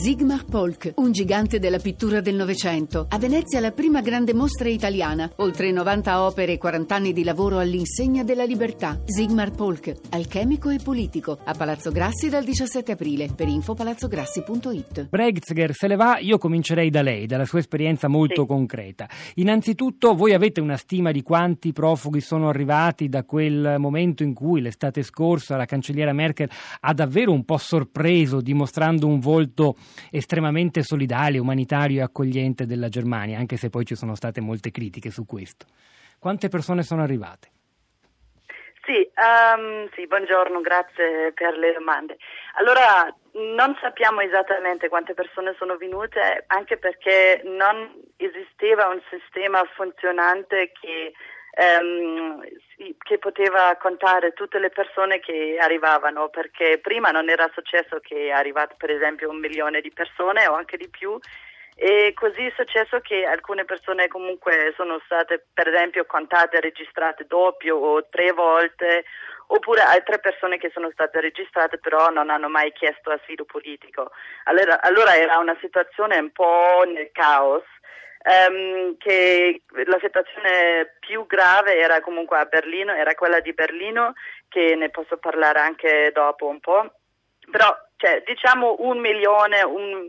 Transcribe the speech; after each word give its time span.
Sigmar 0.00 0.44
Polk, 0.44 0.92
un 0.98 1.10
gigante 1.10 1.58
della 1.58 1.80
pittura 1.80 2.20
del 2.20 2.36
Novecento. 2.36 3.06
A 3.10 3.18
Venezia 3.18 3.58
la 3.58 3.72
prima 3.72 4.00
grande 4.00 4.32
mostra 4.32 4.68
italiana. 4.68 5.28
Oltre 5.38 5.72
90 5.72 6.22
opere 6.24 6.52
e 6.52 6.58
40 6.58 6.94
anni 6.94 7.12
di 7.12 7.24
lavoro 7.24 7.58
all'insegna 7.58 8.22
della 8.22 8.44
libertà. 8.44 9.00
Sigmar 9.04 9.50
Polk, 9.50 9.92
alchemico 10.10 10.70
e 10.70 10.78
politico. 10.78 11.36
A 11.44 11.52
Palazzo 11.52 11.90
Grassi 11.90 12.28
dal 12.28 12.44
17 12.44 12.92
aprile. 12.92 13.28
Per 13.34 13.48
info 13.48 13.74
palazzograssi.it. 13.74 15.08
Bregzger 15.08 15.74
se 15.74 15.88
le 15.88 15.96
va, 15.96 16.18
io 16.20 16.38
comincerei 16.38 16.90
da 16.90 17.02
lei, 17.02 17.26
dalla 17.26 17.44
sua 17.44 17.58
esperienza 17.58 18.06
molto 18.06 18.42
Sì. 18.42 18.46
concreta. 18.46 19.08
Innanzitutto, 19.34 20.14
voi 20.14 20.32
avete 20.32 20.60
una 20.60 20.76
stima 20.76 21.10
di 21.10 21.22
quanti 21.22 21.72
profughi 21.72 22.20
sono 22.20 22.48
arrivati 22.48 23.08
da 23.08 23.24
quel 23.24 23.74
momento 23.78 24.22
in 24.22 24.32
cui 24.32 24.60
l'estate 24.60 25.02
scorsa 25.02 25.56
la 25.56 25.64
cancelliera 25.66 26.12
Merkel 26.12 26.48
ha 26.80 26.94
davvero 26.94 27.32
un 27.32 27.44
po' 27.44 27.58
sorpreso, 27.58 28.40
dimostrando 28.40 29.08
un 29.08 29.18
volto 29.18 29.74
estremamente 30.10 30.82
solidale, 30.82 31.38
umanitario 31.38 32.00
e 32.00 32.02
accogliente 32.02 32.66
della 32.66 32.88
Germania, 32.88 33.38
anche 33.38 33.56
se 33.56 33.70
poi 33.70 33.84
ci 33.84 33.94
sono 33.94 34.14
state 34.14 34.40
molte 34.40 34.70
critiche 34.70 35.10
su 35.10 35.24
questo. 35.24 35.66
Quante 36.18 36.48
persone 36.48 36.82
sono 36.82 37.02
arrivate? 37.02 37.50
Sì, 38.88 39.06
ehm, 39.14 39.90
sì, 39.94 40.06
buongiorno, 40.06 40.62
grazie 40.62 41.32
per 41.34 41.58
le 41.58 41.74
domande. 41.74 42.16
Allora, 42.54 43.14
non 43.32 43.76
sappiamo 43.82 44.20
esattamente 44.22 44.88
quante 44.88 45.12
persone 45.12 45.54
sono 45.58 45.76
venute, 45.76 46.44
anche 46.46 46.78
perché 46.78 47.42
non 47.44 48.00
esisteva 48.16 48.88
un 48.88 49.02
sistema 49.10 49.62
funzionante 49.74 50.72
che, 50.80 51.12
ehm, 51.52 52.40
poteva 53.18 53.76
contare 53.76 54.32
tutte 54.32 54.58
le 54.58 54.70
persone 54.70 55.20
che 55.20 55.58
arrivavano, 55.60 56.28
perché 56.28 56.78
prima 56.80 57.10
non 57.10 57.28
era 57.28 57.50
successo 57.52 58.00
che 58.00 58.30
è 58.30 58.66
per 58.76 58.90
esempio 58.90 59.30
un 59.30 59.38
milione 59.38 59.80
di 59.80 59.92
persone 59.92 60.46
o 60.46 60.54
anche 60.54 60.76
di 60.76 60.88
più. 60.88 61.18
E 61.80 62.12
così 62.14 62.46
è 62.46 62.52
successo 62.56 62.98
che 62.98 63.24
alcune 63.24 63.64
persone 63.64 64.08
comunque 64.08 64.72
sono 64.74 65.00
state 65.04 65.46
per 65.54 65.68
esempio 65.68 66.06
contate 66.06 66.58
registrate 66.58 67.24
doppio 67.28 67.76
o 67.76 68.08
tre 68.08 68.32
volte, 68.32 69.04
oppure 69.46 69.82
altre 69.82 70.18
persone 70.18 70.58
che 70.58 70.70
sono 70.74 70.90
state 70.90 71.20
registrate 71.20 71.78
però 71.78 72.10
non 72.10 72.30
hanno 72.30 72.48
mai 72.48 72.72
chiesto 72.72 73.10
asilo 73.10 73.44
politico. 73.44 74.10
Allora, 74.44 74.80
allora 74.80 75.16
era 75.16 75.38
una 75.38 75.56
situazione 75.60 76.18
un 76.18 76.32
po' 76.32 76.82
nel 76.84 77.10
caos. 77.12 77.62
Ehm, 78.22 78.96
che 78.98 79.62
la 79.84 79.98
situazione 80.00 80.96
più 81.00 81.26
grave 81.26 81.76
era 81.78 82.00
comunque 82.00 82.38
a 82.38 82.44
Berlino, 82.44 82.92
era 82.92 83.14
quella 83.14 83.40
di 83.40 83.52
Berlino, 83.52 84.14
che 84.48 84.74
ne 84.74 84.90
posso 84.90 85.16
parlare 85.18 85.60
anche 85.60 86.10
dopo 86.12 86.46
un 86.46 86.60
po'. 86.60 86.92
Però, 87.50 87.74
cioè, 87.96 88.22
diciamo 88.26 88.76
un 88.80 88.98
milione, 88.98 89.62
un, 89.62 90.08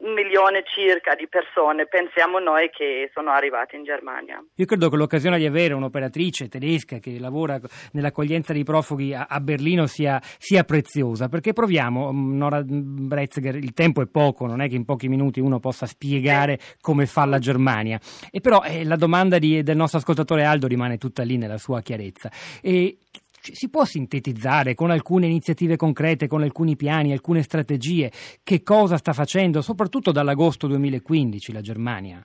un 0.00 0.12
milione 0.12 0.62
circa 0.64 1.14
di 1.14 1.28
persone, 1.28 1.86
pensiamo 1.86 2.38
noi 2.38 2.70
che 2.70 3.10
sono 3.12 3.30
arrivate 3.30 3.76
in 3.76 3.84
Germania. 3.84 4.42
Io 4.54 4.64
credo 4.64 4.88
che 4.88 4.96
l'occasione 4.96 5.38
di 5.38 5.46
avere 5.46 5.74
un'operatrice 5.74 6.48
tedesca 6.48 6.98
che 6.98 7.18
lavora 7.18 7.60
nell'accoglienza 7.92 8.52
dei 8.52 8.64
profughi 8.64 9.14
a, 9.14 9.26
a 9.28 9.40
Berlino 9.40 9.86
sia, 9.86 10.20
sia 10.38 10.64
preziosa, 10.64 11.28
perché 11.28 11.52
proviamo, 11.52 12.12
mh, 12.12 12.36
Nora 12.36 12.62
Bretzger, 12.64 13.56
il 13.56 13.72
tempo 13.72 14.00
è 14.02 14.06
poco, 14.06 14.46
non 14.46 14.60
è 14.60 14.68
che 14.68 14.76
in 14.76 14.84
pochi 14.84 15.08
minuti 15.08 15.40
uno 15.40 15.58
possa 15.58 15.86
spiegare 15.86 16.58
come 16.80 17.06
fa 17.06 17.24
la 17.26 17.38
Germania, 17.38 18.00
e 18.30 18.40
però 18.40 18.62
eh, 18.62 18.84
la 18.84 18.96
domanda 18.96 19.38
di- 19.38 19.62
del 19.62 19.76
nostro 19.76 19.98
ascoltatore 19.98 20.44
Aldo 20.44 20.66
rimane 20.66 20.96
tutta 20.96 21.22
lì 21.22 21.36
nella 21.36 21.58
sua 21.58 21.82
chiarezza. 21.82 22.30
E 22.62 22.96
si 23.40 23.68
può 23.70 23.84
sintetizzare 23.84 24.74
con 24.74 24.90
alcune 24.90 25.26
iniziative 25.26 25.76
concrete, 25.76 26.26
con 26.28 26.42
alcuni 26.42 26.76
piani, 26.76 27.12
alcune 27.12 27.42
strategie, 27.42 28.10
che 28.42 28.62
cosa 28.62 28.96
sta 28.96 29.12
facendo, 29.12 29.62
soprattutto 29.62 30.12
dall'agosto 30.12 30.66
2015 30.66 31.52
la 31.52 31.60
Germania? 31.60 32.24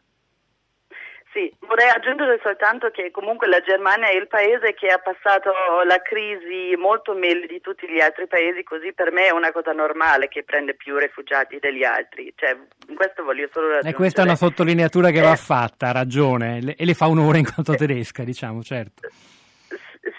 Sì, 1.36 1.52
vorrei 1.68 1.90
aggiungere 1.90 2.40
soltanto 2.42 2.90
che 2.92 3.12
comunque 3.12 3.48
la 3.50 3.60
Germania 3.60 4.08
è 4.08 4.16
il 4.16 4.28
paese 4.30 4.74
che 4.74 4.88
ha 4.88 5.00
passato 5.00 5.52
la 5.86 6.02
crisi 6.02 6.74
molto 6.78 7.14
meglio 7.14 7.46
di 7.46 7.60
tutti 7.60 7.90
gli 7.90 8.00
altri 8.00 8.26
paesi, 8.26 8.64
così 8.64 8.94
per 8.94 9.12
me 9.12 9.28
è 9.28 9.32
una 9.32 9.52
cosa 9.52 9.74
normale 9.74 10.30
che 10.30 10.44
prende 10.44 10.76
più 10.76 10.96
rifugiati 10.96 11.60
degli 11.60 11.84
altri. 11.84 12.32
Cioè, 12.38 12.56
questo 12.96 13.24
voglio 13.26 13.50
solo 13.52 13.66
E 13.66 13.70
raggiungere. 13.72 13.96
questa 13.98 14.22
è 14.22 14.24
una 14.24 14.38
sottolineatura 14.38 15.10
che 15.12 15.20
va 15.20 15.34
Eh, 15.34 15.36
fatta, 15.36 15.90
ha 15.90 15.92
ragione, 15.92 16.74
e 16.78 16.86
le 16.86 16.94
fa 16.94 17.10
onore 17.10 17.40
in 17.40 17.52
quanto 17.52 17.76
tedesca, 17.76 18.24
diciamo, 18.24 18.64
certo. 18.64 19.10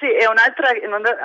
Sì, 0.01 0.07
e 0.13 0.27
un'altra, 0.27 0.71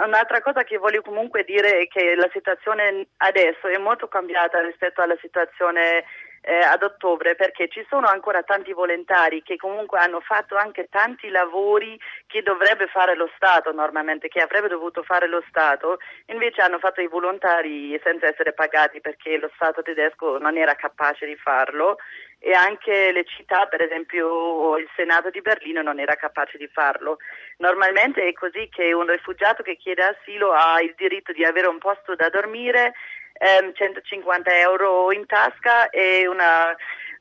un'altra 0.05 0.39
cosa 0.41 0.63
che 0.63 0.77
voglio 0.77 1.01
comunque 1.01 1.43
dire 1.43 1.79
è 1.79 1.87
che 1.87 2.13
la 2.13 2.29
situazione 2.31 3.07
adesso 3.17 3.67
è 3.67 3.77
molto 3.79 4.07
cambiata 4.07 4.61
rispetto 4.61 5.01
alla 5.01 5.17
situazione 5.19 6.03
eh, 6.41 6.59
ad 6.59 6.81
ottobre 6.81 7.35
perché 7.35 7.67
ci 7.69 7.85
sono 7.87 8.07
ancora 8.07 8.41
tanti 8.43 8.73
volontari 8.73 9.43
che 9.43 9.57
comunque 9.57 9.99
hanno 9.99 10.19
fatto 10.19 10.55
anche 10.55 10.87
tanti 10.89 11.29
lavori 11.29 11.99
che 12.25 12.41
dovrebbe 12.41 12.87
fare 12.87 13.15
lo 13.15 13.29
Stato 13.35 13.71
normalmente, 13.71 14.27
che 14.27 14.41
avrebbe 14.41 14.67
dovuto 14.67 15.03
fare 15.03 15.27
lo 15.27 15.43
Stato, 15.47 15.99
invece 16.27 16.61
hanno 16.61 16.79
fatto 16.79 17.01
i 17.01 17.07
volontari 17.07 17.99
senza 18.03 18.27
essere 18.27 18.53
pagati 18.53 19.01
perché 19.01 19.37
lo 19.37 19.51
Stato 19.55 19.81
tedesco 19.81 20.37
non 20.39 20.57
era 20.57 20.75
capace 20.75 21.25
di 21.25 21.35
farlo 21.35 21.97
e 22.43 22.53
anche 22.53 23.11
le 23.11 23.23
città, 23.23 23.67
per 23.67 23.83
esempio 23.83 24.75
il 24.77 24.89
Senato 24.95 25.29
di 25.29 25.41
Berlino 25.41 25.83
non 25.83 25.99
era 25.99 26.15
capace 26.15 26.57
di 26.57 26.67
farlo. 26.67 27.17
Normalmente 27.57 28.27
è 28.27 28.33
così 28.33 28.67
che 28.67 28.93
un 28.93 29.05
rifugiato 29.05 29.61
che 29.61 29.77
chiede 29.77 30.01
asilo 30.01 30.51
ha 30.51 30.81
il 30.81 30.95
diritto 30.97 31.33
di 31.33 31.45
avere 31.45 31.67
un 31.67 31.77
posto 31.77 32.15
da 32.15 32.29
dormire, 32.29 32.93
ehm, 33.41 33.73
150 33.73 34.55
euro 34.59 35.11
in 35.11 35.25
tasca 35.25 35.89
e 35.89 36.27
una 36.27 36.75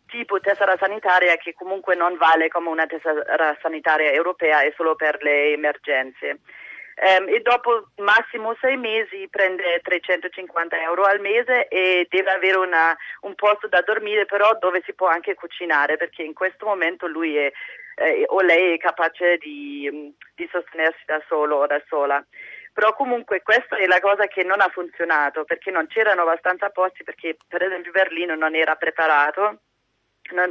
tipo 0.06 0.40
tessera 0.40 0.76
sanitaria 0.78 1.36
che 1.36 1.54
comunque 1.54 1.94
non 1.94 2.16
vale 2.16 2.48
come 2.48 2.68
una 2.68 2.86
tessera 2.86 3.56
sanitaria 3.62 4.10
europea, 4.10 4.60
è 4.60 4.72
solo 4.76 4.96
per 4.96 5.22
le 5.22 5.52
emergenze. 5.52 6.40
Ehm, 7.02 7.28
e 7.28 7.40
dopo 7.40 7.88
massimo 7.98 8.54
sei 8.60 8.76
mesi 8.76 9.26
prende 9.30 9.80
350 9.82 10.78
euro 10.82 11.04
al 11.04 11.20
mese 11.20 11.68
e 11.68 12.06
deve 12.10 12.30
avere 12.30 12.58
una- 12.58 12.94
un 13.22 13.34
posto 13.34 13.68
da 13.68 13.80
dormire 13.80 14.26
però 14.26 14.54
dove 14.60 14.82
si 14.84 14.92
può 14.92 15.06
anche 15.06 15.34
cucinare 15.34 15.96
perché 15.96 16.22
in 16.22 16.34
questo 16.34 16.66
momento 16.66 17.06
lui 17.06 17.36
è, 17.38 17.50
eh, 17.94 18.24
o 18.26 18.42
lei 18.42 18.74
è 18.74 18.76
capace 18.76 19.38
di, 19.38 20.12
di 20.34 20.48
sostenersi 20.52 21.02
da 21.06 21.22
solo 21.26 21.56
o 21.56 21.66
da 21.66 21.80
sola. 21.88 22.22
Però 22.72 22.94
comunque 22.94 23.42
questa 23.42 23.76
è 23.76 23.86
la 23.86 24.00
cosa 24.00 24.26
che 24.26 24.44
non 24.44 24.60
ha 24.60 24.68
funzionato 24.68 25.44
perché 25.44 25.70
non 25.70 25.86
c'erano 25.86 26.22
abbastanza 26.22 26.70
posti 26.70 27.02
perché 27.04 27.36
per 27.46 27.62
esempio 27.62 27.90
Berlino 27.90 28.34
non 28.34 28.54
era 28.54 28.76
preparato 28.76 29.60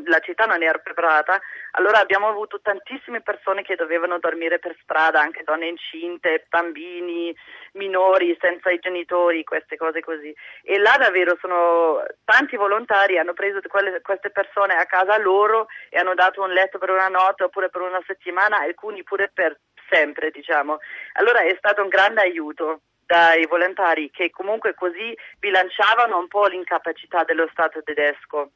la 0.06 0.20
città 0.20 0.46
non 0.46 0.62
era 0.62 0.78
preparata, 0.78 1.40
allora 1.72 2.00
abbiamo 2.00 2.28
avuto 2.28 2.60
tantissime 2.62 3.22
persone 3.22 3.62
che 3.62 3.76
dovevano 3.76 4.20
dormire 4.20 4.60
per 4.60 4.76
strada, 4.82 5.22
anche 5.22 5.44
donne 5.44 5.68
incinte, 5.68 6.46
bambini, 6.50 7.36
minori, 7.74 8.38
senza 8.40 8.72
i 8.72 8.80
genitori, 8.80 9.44
queste 9.44 9.78
cose 9.78 10.02
così. 10.02 10.34
E 10.64 10.78
là 10.80 10.96
davvero 10.98 11.38
sono 11.40 12.04
tanti 12.26 12.56
volontari, 12.56 13.18
hanno 13.18 13.34
preso 13.34 13.60
quelle- 13.68 14.02
queste 14.02 14.32
persone 14.32 14.76
a 14.76 14.86
casa 14.86 15.18
loro 15.18 15.68
e 15.90 15.98
hanno 15.98 16.14
dato 16.14 16.42
un 16.42 16.52
letto 16.52 16.78
per 16.78 16.90
una 16.90 17.08
notte 17.08 17.44
oppure 17.44 17.70
per 17.70 17.82
una 17.82 18.02
settimana, 18.06 18.60
alcuni 18.60 19.04
pure 19.04 19.32
per 19.34 19.58
sempre, 19.90 20.32
diciamo. 20.32 20.80
Allora 21.14 21.42
è 21.42 21.56
stato 21.58 21.82
un 21.82 21.90
grande 21.90 22.22
aiuto 22.22 22.82
dai 23.06 23.46
volontari 23.48 24.12
che 24.12 24.30
comunque 24.30 24.76
così 24.76 25.18
bilanciavano 25.40 26.18
un 26.18 26.28
po' 26.28 26.46
l'incapacità 26.46 27.24
dello 27.24 27.48
Stato 27.52 27.82
tedesco. 27.82 28.52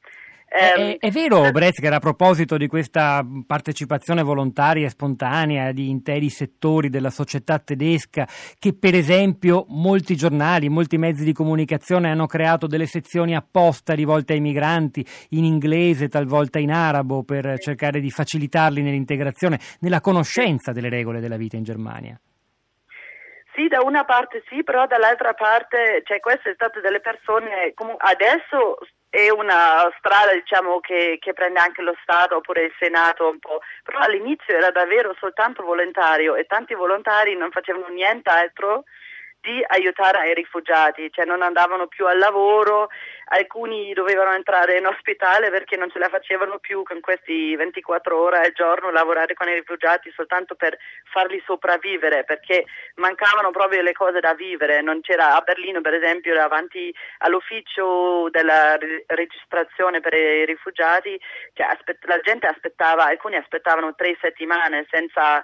È, 0.45 0.73
Ehm, 0.77 0.95
è 0.99 1.09
vero, 1.09 1.49
Bretzger, 1.51 1.93
a 1.93 1.99
proposito 1.99 2.57
di 2.57 2.67
questa 2.67 3.25
partecipazione 3.47 4.21
volontaria 4.21 4.85
e 4.85 4.89
spontanea 4.89 5.71
di 5.71 5.89
interi 5.89 6.29
settori 6.29 6.89
della 6.89 7.09
società 7.09 7.57
tedesca, 7.57 8.27
che 8.59 8.75
per 8.77 8.93
esempio 8.93 9.65
molti 9.69 10.15
giornali, 10.15 10.69
molti 10.69 10.97
mezzi 10.97 11.23
di 11.23 11.33
comunicazione 11.33 12.11
hanno 12.11 12.27
creato 12.27 12.67
delle 12.67 12.85
sezioni 12.85 13.35
apposta 13.35 13.93
rivolte 13.93 14.33
ai 14.33 14.41
migranti, 14.41 15.03
in 15.29 15.43
inglese, 15.43 16.07
talvolta 16.07 16.59
in 16.59 16.71
arabo, 16.71 17.23
per 17.23 17.57
cercare 17.57 17.99
di 17.99 18.11
facilitarli 18.11 18.83
nell'integrazione, 18.83 19.59
nella 19.79 20.01
conoscenza 20.01 20.71
delle 20.71 20.89
regole 20.89 21.19
della 21.19 21.37
vita 21.37 21.57
in 21.57 21.63
Germania. 21.63 22.19
Sì, 23.55 23.67
da 23.67 23.81
una 23.83 24.03
parte 24.03 24.43
sì, 24.49 24.63
però 24.63 24.87
dall'altra 24.87 25.33
parte, 25.33 26.01
cioè 26.05 26.19
queste 26.19 26.41
sono 26.41 26.55
state 26.55 26.81
delle 26.81 26.99
persone, 26.99 27.73
adesso 27.97 28.77
è 29.13 29.29
una 29.29 29.93
strada 29.99 30.33
diciamo 30.33 30.79
che, 30.79 31.19
che 31.21 31.33
prende 31.33 31.59
anche 31.59 31.83
lo 31.83 31.95
Stato 32.01 32.37
oppure 32.37 32.63
il 32.63 32.73
Senato 32.79 33.29
un 33.29 33.37
po', 33.37 33.59
però 33.83 33.99
all'inizio 33.99 34.55
era 34.55 34.71
davvero 34.71 35.15
soltanto 35.19 35.61
volontario 35.61 36.33
e 36.33 36.45
tanti 36.45 36.73
volontari 36.73 37.35
non 37.35 37.51
facevano 37.51 37.89
nient'altro 37.89 38.85
di 39.43 39.61
aiutare 39.67 40.31
i 40.31 40.33
rifugiati, 40.33 41.11
cioè 41.11 41.25
non 41.25 41.41
andavano 41.41 41.87
più 41.87 42.07
al 42.07 42.17
lavoro, 42.17 42.87
alcuni 43.25 43.91
dovevano 43.91 44.31
entrare 44.31 44.77
in 44.77 44.85
ospedale 44.85 45.49
perché 45.49 45.75
non 45.75 45.91
ce 45.91 45.99
la 45.99 46.07
facevano 46.07 46.59
più 46.59 46.83
con 46.83 47.01
questi 47.01 47.53
24 47.57 48.17
ore 48.17 48.39
al 48.39 48.53
giorno 48.53 48.89
lavorare 48.89 49.33
con 49.33 49.49
i 49.49 49.53
rifugiati 49.53 50.11
soltanto 50.15 50.55
per 50.55 50.77
farli 51.11 51.43
sopravvivere 51.45 52.23
perché 52.23 52.63
mancavano 52.95 53.51
proprio 53.51 53.81
le 53.81 53.91
cose 53.91 54.21
da 54.21 54.33
vivere, 54.33 54.81
non 54.81 55.01
c'era 55.01 55.35
a 55.35 55.41
Berlino 55.41 55.81
per 55.81 55.95
esempio 55.95 56.33
davanti 56.33 56.95
all'ufficio 57.19 58.29
della 58.29 58.77
registrazione 59.07 59.99
per 59.99 60.13
i 60.13 60.45
rifugiati, 60.45 61.19
cioè, 61.53 61.67
la 62.03 62.19
gente 62.19 62.47
aspettava, 62.47 63.07
alcuni 63.07 63.35
aspettavano 63.35 63.93
tre 63.93 64.17
settimane 64.21 64.87
senza 64.89 65.43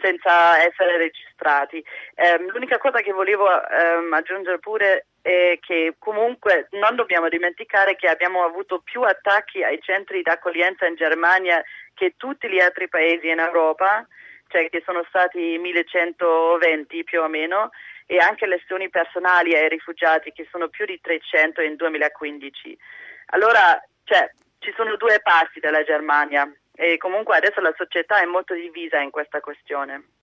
senza 0.00 0.62
essere 0.64 0.96
registrati. 0.96 1.84
Eh, 2.14 2.38
l'unica 2.38 2.78
cosa 2.78 3.00
che 3.00 3.12
volevo 3.12 3.46
ehm, 3.48 4.12
aggiungere 4.12 4.58
pure 4.58 5.06
è 5.22 5.58
che 5.60 5.94
comunque 5.98 6.68
non 6.72 6.96
dobbiamo 6.96 7.28
dimenticare 7.28 7.96
che 7.96 8.08
abbiamo 8.08 8.44
avuto 8.44 8.80
più 8.80 9.02
attacchi 9.02 9.62
ai 9.62 9.80
centri 9.80 10.22
d'accoglienza 10.22 10.86
in 10.86 10.96
Germania 10.96 11.62
che 11.94 12.14
tutti 12.16 12.48
gli 12.48 12.60
altri 12.60 12.88
paesi 12.88 13.28
in 13.28 13.38
Europa, 13.38 14.06
cioè 14.48 14.68
che 14.68 14.82
sono 14.84 15.04
stati 15.08 15.58
1120 15.58 17.04
più 17.04 17.20
o 17.20 17.28
meno, 17.28 17.70
e 18.06 18.18
anche 18.18 18.46
lesioni 18.46 18.90
personali 18.90 19.54
ai 19.54 19.68
rifugiati 19.68 20.32
che 20.32 20.46
sono 20.50 20.68
più 20.68 20.84
di 20.84 21.00
300 21.00 21.62
in 21.62 21.76
2015. 21.76 22.76
Allora, 23.26 23.80
cioè, 24.04 24.30
ci 24.58 24.72
sono 24.76 24.96
due 24.96 25.20
passi 25.22 25.60
della 25.60 25.82
Germania 25.82 26.50
e 26.74 26.96
comunque 26.96 27.36
adesso 27.36 27.60
la 27.60 27.74
società 27.76 28.20
è 28.20 28.24
molto 28.24 28.54
divisa 28.54 29.00
in 29.00 29.10
questa 29.10 29.40
questione. 29.40 30.20